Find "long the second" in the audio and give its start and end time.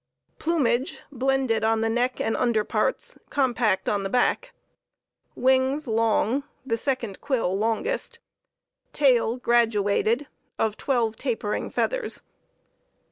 5.87-7.21